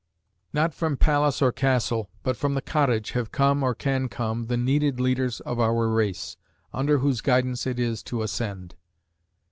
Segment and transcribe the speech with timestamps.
[0.51, 4.57] Not from palace or castle, but from the cottage have come, or can come, the
[4.57, 6.37] needed leaders of our race,
[6.73, 8.73] under whose guidance it is to ascend.